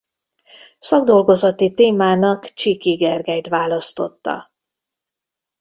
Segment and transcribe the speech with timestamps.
[0.79, 4.51] Szakdolgozati témának Csiky Gergelyt választotta.